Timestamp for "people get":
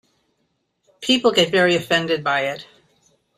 1.01-1.51